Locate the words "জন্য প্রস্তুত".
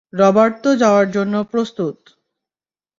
1.11-1.97